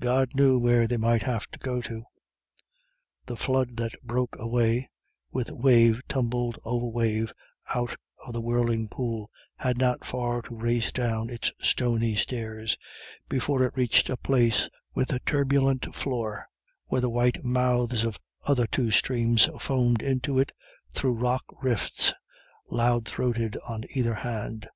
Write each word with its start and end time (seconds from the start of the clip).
God 0.00 0.34
knew 0.34 0.58
where 0.58 0.88
they 0.88 0.96
might 0.96 1.22
have 1.22 1.46
got 1.60 1.84
to. 1.84 2.02
The 3.26 3.36
flood 3.36 3.76
that 3.76 3.94
broke 4.02 4.34
away, 4.36 4.90
with 5.30 5.52
wave 5.52 6.02
tumbled 6.08 6.58
over 6.64 6.88
wave, 6.88 7.32
out 7.72 7.94
of 8.24 8.32
the 8.32 8.40
whirling 8.40 8.88
pool, 8.88 9.30
had 9.58 9.78
not 9.78 10.04
far 10.04 10.42
to 10.42 10.56
race 10.56 10.90
down 10.90 11.30
its 11.30 11.52
stony 11.60 12.16
stairs 12.16 12.76
before 13.28 13.62
it 13.62 13.76
reached 13.76 14.10
a 14.10 14.16
place 14.16 14.68
with 14.92 15.12
a 15.12 15.20
turbulent 15.20 15.94
floor, 15.94 16.48
where 16.86 17.00
the 17.00 17.08
white 17.08 17.44
mouths 17.44 18.02
of 18.02 18.18
other 18.42 18.66
two 18.66 18.90
streams 18.90 19.48
foamed 19.60 20.02
into 20.02 20.36
it 20.40 20.50
through 20.90 21.14
rock 21.14 21.44
rifts, 21.62 22.12
loud 22.68 23.06
throated 23.06 23.56
on 23.68 23.84
either 23.94 24.14
hand. 24.14 24.66